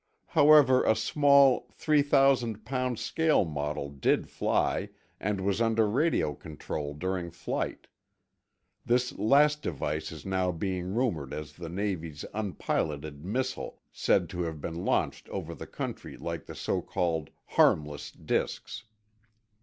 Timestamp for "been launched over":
14.59-15.53